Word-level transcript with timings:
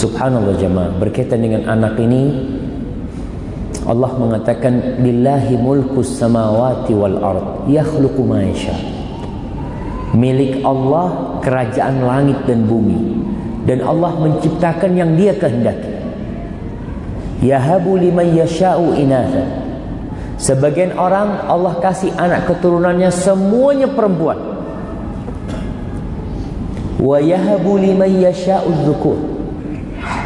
Subhanallah 0.00 0.56
jemaah. 0.56 0.96
Berkaitan 0.96 1.44
dengan 1.44 1.68
anak 1.68 2.00
ini 2.00 2.32
Allah 3.84 4.08
mengatakan 4.16 4.96
lillahi 4.96 5.60
mulkus 5.60 6.16
samawati 6.16 6.96
wal 6.96 7.20
ard 7.20 7.68
yakhluqu 7.68 8.24
ma 8.24 8.40
yasha. 8.40 8.72
Milik 10.16 10.64
Allah 10.64 11.36
kerajaan 11.44 12.00
langit 12.00 12.40
dan 12.48 12.64
bumi. 12.64 13.20
Dan 13.68 13.84
Allah 13.84 14.16
menciptakan 14.16 14.96
yang 14.96 15.20
dia 15.20 15.36
kehendaki. 15.36 16.00
Yahabu 17.44 18.00
liman 18.00 18.32
yasha'u 18.32 18.96
inatha. 18.96 19.44
Sebagian 20.40 20.96
orang 20.96 21.44
Allah 21.44 21.76
kasih 21.76 22.08
anak 22.16 22.48
keturunannya 22.48 23.12
semuanya 23.12 23.92
perempuan. 23.92 24.40
Wa 26.96 27.20
yahabu 27.20 27.76
liman 27.76 28.08
yasha'u 28.08 28.88
dhukur 28.88 29.39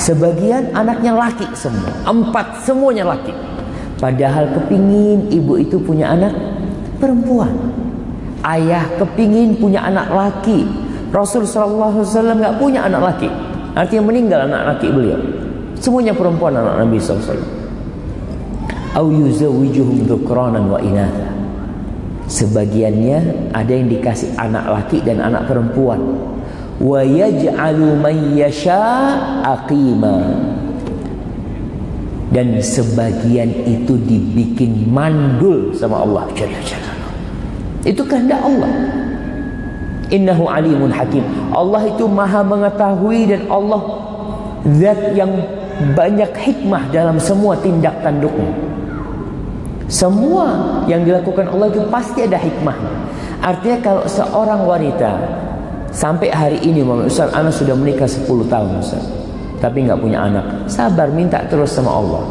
sebagian 0.00 0.72
anaknya 0.72 1.12
laki 1.12 1.44
semua. 1.52 1.92
Empat 2.08 2.64
semuanya 2.64 3.04
laki. 3.04 3.36
Padahal 4.00 4.48
kepingin 4.56 5.28
ibu 5.28 5.60
itu 5.60 5.76
punya 5.76 6.16
anak 6.16 6.32
perempuan. 6.96 7.52
Ayah 8.40 8.88
kepingin 8.96 9.60
punya 9.60 9.84
anak 9.84 10.08
laki. 10.08 10.64
Rasul 11.12 11.44
sallallahu 11.44 12.00
alaihi 12.00 12.08
wasallam 12.08 12.36
enggak 12.40 12.56
punya 12.56 12.80
anak 12.88 13.02
laki. 13.12 13.28
Artinya 13.76 14.02
meninggal 14.08 14.40
anak 14.48 14.62
laki 14.74 14.88
beliau. 14.88 15.20
Semuanya 15.76 16.16
perempuan 16.16 16.56
anak 16.56 16.80
Nabi 16.80 16.96
wasallam. 16.96 17.50
Au 18.90 19.06
wa 19.06 20.80
sebagiannya 22.30 23.50
ada 23.50 23.72
yang 23.74 23.90
dikasih 23.90 24.38
anak 24.38 24.64
laki 24.70 25.02
dan 25.02 25.18
anak 25.18 25.50
perempuan 25.50 25.98
wa 26.80 27.04
yaj'alu 27.04 28.00
man 28.00 28.16
yasha 28.34 28.80
aqima. 29.44 30.16
Dan 32.30 32.62
sebagian 32.62 33.50
itu 33.66 33.98
dibikin 34.06 34.86
mandul 34.86 35.74
sama 35.74 36.06
Allah. 36.06 36.30
Itu 37.82 38.06
kehendak 38.06 38.38
Allah. 38.38 38.70
Innahu 40.14 40.46
alimun 40.46 40.94
hakim. 40.94 41.26
Allah 41.50 41.90
itu 41.90 42.06
maha 42.06 42.42
mengetahui 42.46 43.34
dan 43.34 43.50
Allah 43.50 43.82
zat 44.78 45.14
yang 45.18 45.30
banyak 45.98 46.30
hikmah 46.30 46.86
dalam 46.94 47.18
semua 47.18 47.58
tindak 47.58 47.98
tanduknya. 48.02 48.50
Semua 49.90 50.78
yang 50.86 51.02
dilakukan 51.02 51.50
Allah 51.50 51.66
itu 51.66 51.82
pasti 51.90 52.22
ada 52.22 52.38
hikmahnya. 52.38 52.94
Artinya 53.42 53.78
kalau 53.82 54.02
seorang 54.06 54.62
wanita 54.62 55.10
Sampai 55.90 56.30
hari 56.30 56.62
ini 56.62 56.86
Muhammad 56.86 57.10
Ustaz 57.10 57.34
Anak 57.34 57.50
sudah 57.50 57.74
menikah 57.74 58.06
10 58.06 58.26
tahun 58.46 58.78
Ustaz. 58.78 59.02
Tapi 59.58 59.84
nggak 59.84 59.98
punya 59.98 60.22
anak. 60.22 60.70
Sabar 60.70 61.10
minta 61.10 61.42
terus 61.50 61.74
sama 61.74 61.90
Allah. 61.90 62.22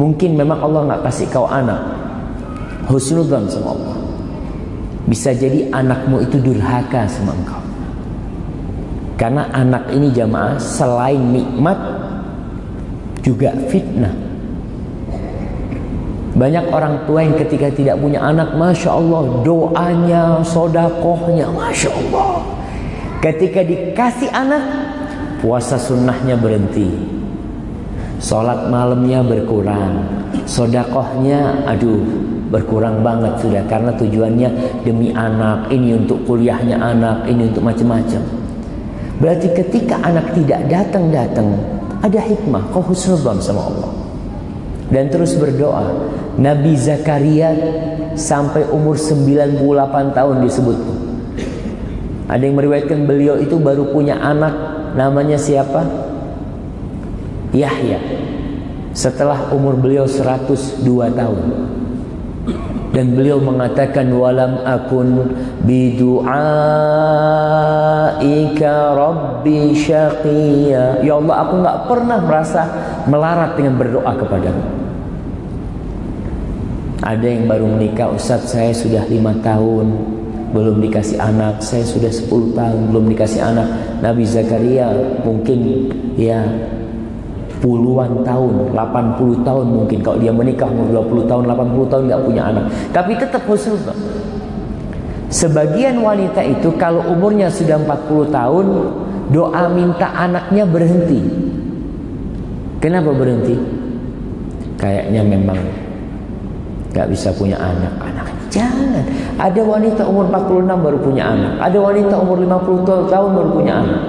Mungkin 0.00 0.34
memang 0.34 0.64
Allah 0.64 0.88
nggak 0.88 1.02
kasih 1.04 1.28
kau 1.28 1.44
anak. 1.44 1.78
Husnudzan 2.88 3.46
sama 3.52 3.76
Allah. 3.76 3.96
Bisa 5.06 5.36
jadi 5.36 5.68
anakmu 5.70 6.24
itu 6.24 6.40
durhaka 6.40 7.04
sama 7.06 7.36
engkau. 7.36 7.60
Karena 9.20 9.46
anak 9.54 9.86
ini 9.94 10.10
jamaah 10.10 10.58
Selain 10.58 11.20
nikmat 11.20 11.78
Juga 13.22 13.54
fitnah. 13.70 14.10
Banyak 16.32 16.74
orang 16.74 17.06
tua 17.06 17.22
yang 17.22 17.36
ketika 17.38 17.70
tidak 17.70 18.00
punya 18.02 18.18
anak 18.18 18.56
Masya 18.56 18.90
Allah 18.90 19.22
doanya, 19.46 20.42
sodakohnya 20.42 21.46
Masya 21.54 21.92
Allah 21.92 22.61
Ketika 23.22 23.62
dikasih 23.62 24.34
anak, 24.34 24.66
puasa 25.38 25.78
sunnahnya 25.78 26.34
berhenti. 26.34 26.90
Sholat 28.18 28.66
malamnya 28.66 29.22
berkurang. 29.22 30.02
Sodakohnya, 30.42 31.62
aduh, 31.70 32.02
berkurang 32.50 32.98
banget 33.06 33.38
sudah. 33.38 33.62
Karena 33.70 33.94
tujuannya 33.94 34.48
demi 34.82 35.14
anak, 35.14 35.70
ini 35.70 36.02
untuk 36.02 36.26
kuliahnya 36.26 36.74
anak, 36.82 37.30
ini 37.30 37.46
untuk 37.46 37.62
macam-macam. 37.62 38.26
Berarti 39.22 39.54
ketika 39.54 40.02
anak 40.02 40.34
tidak 40.34 40.66
datang-datang, 40.66 41.54
ada 42.02 42.18
hikmah, 42.18 42.74
kau 42.74 42.82
husnudhan 42.82 43.38
sama 43.38 43.70
Allah. 43.70 43.90
Dan 44.90 45.14
terus 45.14 45.38
berdoa. 45.38 46.10
Nabi 46.42 46.74
Zakaria 46.74 47.54
sampai 48.18 48.66
umur 48.66 48.98
98 48.98 50.10
tahun 50.10 50.42
disebut 50.42 51.01
ada 52.32 52.48
yang 52.48 52.56
meriwayatkan 52.56 53.04
beliau 53.04 53.36
itu 53.36 53.60
baru 53.60 53.92
punya 53.92 54.16
anak 54.16 54.56
namanya 54.96 55.36
siapa? 55.36 55.84
Yahya. 57.52 58.00
Setelah 58.96 59.52
umur 59.52 59.76
beliau 59.76 60.08
102 60.08 60.80
tahun. 61.12 61.46
Dan 62.92 63.16
beliau 63.16 63.36
mengatakan 63.36 64.08
walam 64.16 64.64
akun 64.64 65.28
bidu'aika 65.64 66.32
rabbi 68.96 69.76
syaqiya. 69.76 71.04
Ya 71.04 71.20
Allah, 71.20 71.36
aku 71.36 71.52
enggak 71.60 71.78
pernah 71.84 72.18
merasa 72.24 72.62
melarat 73.04 73.60
dengan 73.60 73.76
berdoa 73.76 74.12
kepadamu. 74.16 74.64
Ada 77.04 77.26
yang 77.28 77.44
baru 77.44 77.68
menikah, 77.68 78.08
Ustaz 78.08 78.56
saya 78.56 78.72
sudah 78.72 79.04
lima 79.08 79.36
tahun 79.44 79.92
belum 80.52 80.84
dikasih 80.84 81.18
anak. 81.18 81.64
Saya 81.64 81.82
sudah 81.82 82.12
10 82.12 82.52
tahun 82.52 82.80
belum 82.92 83.04
dikasih 83.16 83.40
anak. 83.40 83.66
Nabi 84.04 84.22
Zakaria 84.28 84.92
mungkin 85.24 85.88
ya 86.14 86.44
puluhan 87.64 88.22
tahun 88.22 88.76
80 88.76 89.48
tahun 89.48 89.66
mungkin. 89.66 89.98
Kalau 90.04 90.18
dia 90.20 90.30
menikah 90.30 90.68
umur 90.68 91.08
20 91.08 91.30
tahun 91.30 91.42
80 91.48 91.90
tahun 91.90 92.02
nggak 92.12 92.22
punya 92.28 92.42
anak. 92.52 92.64
Tapi 92.92 93.12
tetap 93.16 93.42
husnuzon 93.48 93.96
sebagian 95.32 95.96
wanita 96.04 96.44
itu 96.44 96.68
kalau 96.76 97.00
umurnya 97.08 97.48
sudah 97.48 97.80
40 97.80 98.28
tahun 98.28 98.66
doa 99.32 99.64
minta 99.72 100.12
anaknya 100.12 100.68
berhenti. 100.68 101.20
Kenapa 102.84 103.16
berhenti? 103.16 103.56
Kayaknya 104.76 105.22
memang 105.24 105.58
nggak 106.92 107.08
bisa 107.08 107.32
punya 107.32 107.56
anak. 107.56 107.94
Anak 108.02 108.41
Jangan. 108.52 109.04
Ada 109.40 109.60
wanita 109.64 110.04
umur 110.04 110.28
46 110.28 110.84
baru 110.84 110.98
punya 111.00 111.32
anak. 111.32 111.52
Ada 111.56 111.78
wanita 111.80 112.14
umur 112.20 112.36
50 112.44 113.08
tahun 113.08 113.30
baru 113.32 113.48
punya 113.56 113.74
anak. 113.80 114.00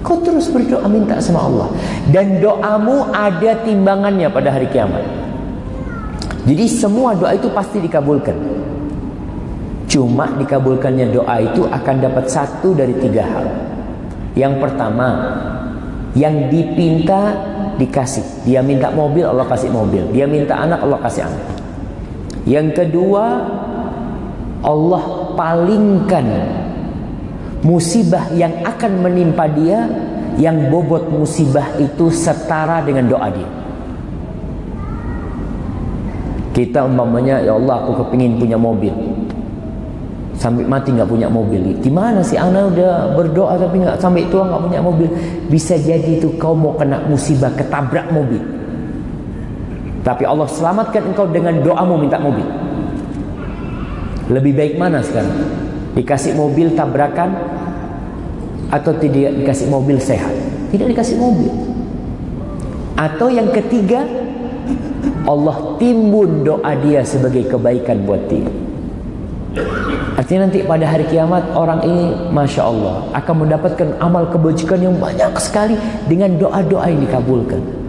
Kau 0.00 0.22
terus 0.24 0.48
berdoa 0.48 0.88
minta 0.88 1.20
sama 1.20 1.44
Allah. 1.44 1.68
Dan 2.08 2.40
doamu 2.40 3.12
ada 3.12 3.52
timbangannya 3.60 4.32
pada 4.32 4.48
hari 4.48 4.72
kiamat. 4.72 5.04
Jadi 6.46 6.64
semua 6.70 7.12
doa 7.12 7.36
itu 7.36 7.52
pasti 7.52 7.82
dikabulkan. 7.82 8.38
Cuma 9.90 10.30
dikabulkannya 10.40 11.10
doa 11.10 11.36
itu 11.42 11.66
akan 11.66 11.96
dapat 12.00 12.30
satu 12.30 12.72
dari 12.72 12.94
tiga 13.02 13.22
hal. 13.26 13.46
Yang 14.38 14.54
pertama, 14.62 15.08
yang 16.14 16.48
dipinta 16.48 17.34
dikasih. 17.76 18.46
Dia 18.46 18.62
minta 18.62 18.94
mobil, 18.94 19.26
Allah 19.26 19.44
kasih 19.44 19.74
mobil. 19.74 20.06
Dia 20.14 20.24
minta 20.24 20.54
anak, 20.54 20.86
Allah 20.86 21.00
kasih 21.02 21.26
anak. 21.26 21.44
Yang 22.46 22.68
kedua, 22.78 23.24
Allah 24.66 25.32
palingkan 25.38 26.26
musibah 27.62 28.26
yang 28.34 28.66
akan 28.66 28.92
menimpa 28.98 29.46
dia 29.46 29.86
yang 30.36 30.68
bobot 30.68 31.06
musibah 31.08 31.78
itu 31.78 32.10
setara 32.10 32.82
dengan 32.82 33.06
doa 33.06 33.30
dia. 33.30 33.48
Kita 36.50 36.88
umpamanya 36.88 37.40
ya 37.44 37.54
Allah 37.54 37.84
aku 37.84 38.04
kepingin 38.04 38.42
punya 38.42 38.58
mobil. 38.58 38.92
Sampai 40.36 40.68
mati 40.68 40.92
nggak 40.92 41.08
punya 41.08 41.28
mobil. 41.30 41.62
Gimana 41.80 42.20
sih 42.20 42.36
anak 42.36 42.76
udah 42.76 43.16
berdoa 43.16 43.56
tapi 43.56 43.80
nggak 43.80 43.96
sampai 44.02 44.28
tua 44.28 44.44
nggak 44.44 44.62
punya 44.66 44.80
mobil. 44.82 45.08
Bisa 45.48 45.78
jadi 45.78 46.20
itu 46.20 46.34
kau 46.36 46.58
mau 46.58 46.76
kena 46.76 47.06
musibah 47.06 47.52
ketabrak 47.54 48.10
mobil. 48.10 48.40
Tapi 50.04 50.22
Allah 50.26 50.48
selamatkan 50.48 51.12
engkau 51.12 51.28
dengan 51.30 51.60
doamu 51.60 51.96
minta 52.02 52.20
mobil. 52.20 52.65
Lebih 54.26 54.52
baik 54.58 54.74
mana 54.74 55.02
sekarang? 55.02 55.38
Dikasih 55.94 56.34
mobil 56.34 56.74
tabrakan 56.74 57.30
atau 58.74 58.92
tidak 58.98 59.38
dikasih 59.38 59.70
mobil 59.70 59.96
sehat? 60.02 60.34
Tidak 60.74 60.86
dikasih 60.90 61.16
mobil. 61.16 61.52
Atau 62.98 63.30
yang 63.30 63.54
ketiga, 63.54 64.02
Allah 65.26 65.78
timbun 65.78 66.42
doa 66.42 66.72
dia 66.82 67.06
sebagai 67.06 67.46
kebaikan 67.46 68.02
buat 68.02 68.26
dia. 68.26 68.50
Artinya 70.16 70.48
nanti 70.48 70.64
pada 70.64 70.84
hari 70.88 71.04
kiamat 71.06 71.44
orang 71.52 71.80
ini 71.84 72.32
Masya 72.32 72.62
Allah 72.64 73.04
akan 73.14 73.46
mendapatkan 73.46 73.88
amal 74.00 74.28
kebajikan 74.32 74.80
yang 74.80 74.96
banyak 74.96 75.28
sekali 75.38 75.76
dengan 76.08 76.34
doa-doa 76.40 76.88
yang 76.88 77.04
dikabulkan. 77.04 77.85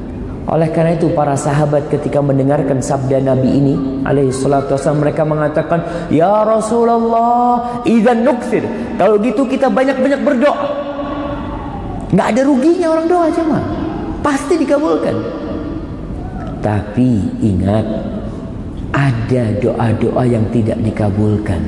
Oleh 0.48 0.72
karena 0.72 0.96
itu 0.96 1.12
para 1.12 1.36
sahabat 1.36 1.92
ketika 1.92 2.24
mendengarkan 2.24 2.80
sabda 2.80 3.20
Nabi 3.20 3.52
ini 3.52 3.76
alaihi 4.08 4.32
salatu 4.32 4.80
wasallam 4.80 5.04
mereka 5.04 5.28
mengatakan, 5.28 6.08
"Ya 6.08 6.32
Rasulullah, 6.48 7.84
idzan 7.84 8.24
nukthir." 8.24 8.64
Kalau 8.96 9.20
gitu 9.20 9.44
kita 9.44 9.68
banyak-banyak 9.68 10.24
berdoa. 10.24 10.68
Enggak 12.08 12.28
ada 12.32 12.42
ruginya 12.48 12.88
orang 12.96 13.08
doa 13.12 13.28
cuma. 13.36 13.60
pasti 14.18 14.60
dikabulkan. 14.60 15.16
Tapi 16.60 17.10
ingat 17.40 17.86
ada 18.92 19.44
doa-doa 19.64 20.24
yang 20.28 20.44
tidak 20.52 20.76
dikabulkan 20.84 21.62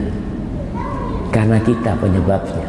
karena 1.32 1.56
kita 1.64 1.96
penyebabnya. 2.04 2.68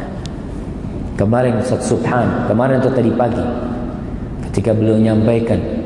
Kemarin 1.18 1.58
Ustaz 1.58 1.90
Subhan, 1.90 2.46
kemarin 2.46 2.78
atau 2.78 2.92
tadi 2.94 3.10
pagi 3.10 3.42
ketika 4.46 4.70
beliau 4.70 4.94
menyampaikan 5.00 5.79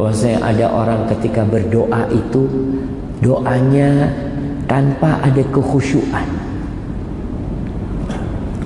bahwasanya 0.00 0.40
ada 0.40 0.66
orang 0.72 1.04
ketika 1.12 1.44
berdoa 1.44 2.08
itu 2.08 2.48
doanya 3.20 4.08
tanpa 4.64 5.20
ada 5.20 5.44
kekhusyuan. 5.52 6.24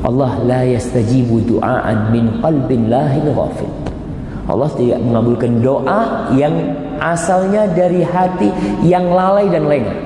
Allah 0.06 0.38
la 0.46 0.62
yastajibu 0.62 1.42
du'aan 1.42 2.14
min 2.14 2.38
qalbin 2.38 2.86
lahin 2.86 3.34
ghafil. 3.34 3.66
Allah 4.46 4.70
tidak 4.78 5.02
mengabulkan 5.02 5.58
doa 5.58 6.30
yang 6.38 6.54
asalnya 7.02 7.66
dari 7.66 8.06
hati 8.06 8.54
yang 8.86 9.10
lalai 9.10 9.50
dan 9.50 9.66
lengah. 9.66 9.98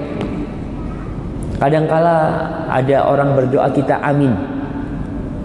Kadangkala 1.60 2.16
ada 2.72 3.04
orang 3.04 3.36
berdoa 3.36 3.69
kita 3.69 4.00
amin. 4.00 4.32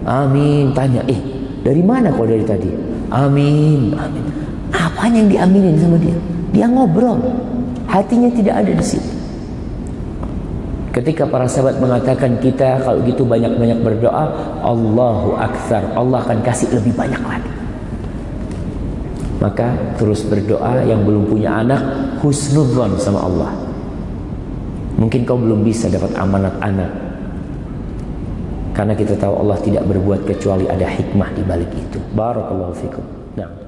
Amin, 0.08 0.72
tanya, 0.72 1.04
"Eh, 1.10 1.18
dari 1.60 1.84
mana 1.84 2.08
kau 2.14 2.24
dari 2.24 2.46
tadi?" 2.46 2.70
Amin, 3.12 3.92
amin. 3.92 4.53
Apa 4.74 5.06
yang 5.06 5.30
diaminin 5.30 5.78
sama 5.78 5.94
dia? 6.02 6.18
Dia 6.50 6.66
ngobrol. 6.66 7.22
Hatinya 7.86 8.26
tidak 8.34 8.66
ada 8.66 8.72
di 8.74 8.84
situ. 8.84 9.14
Ketika 10.94 11.26
para 11.26 11.50
sahabat 11.50 11.82
mengatakan 11.82 12.38
kita 12.38 12.78
kalau 12.86 13.02
gitu 13.02 13.26
banyak-banyak 13.26 13.82
berdoa, 13.82 14.30
Allahu 14.62 15.34
Akbar, 15.34 15.90
Allah 15.98 16.22
akan 16.22 16.38
kasih 16.46 16.70
lebih 16.70 16.94
banyak 16.94 17.18
lagi. 17.18 17.50
Maka 19.42 19.74
terus 19.98 20.22
berdoa 20.22 20.86
yang 20.86 21.02
belum 21.02 21.26
punya 21.26 21.58
anak, 21.66 21.82
husnudzon 22.22 22.94
sama 23.02 23.26
Allah. 23.26 23.50
Mungkin 24.94 25.26
kau 25.26 25.34
belum 25.34 25.66
bisa 25.66 25.90
dapat 25.90 26.14
amanat 26.14 26.54
anak. 26.62 26.90
Karena 28.70 28.94
kita 28.94 29.18
tahu 29.18 29.34
Allah 29.34 29.58
tidak 29.66 29.82
berbuat 29.90 30.26
kecuali 30.30 30.70
ada 30.70 30.86
hikmah 30.86 31.30
di 31.34 31.42
balik 31.42 31.70
itu. 31.74 31.98
Barakallahu 32.14 32.74
fikum. 32.74 33.02
Nah. 33.34 33.63